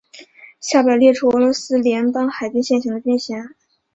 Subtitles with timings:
[0.59, 3.53] 下表列出俄罗斯联邦海军现行的军衔。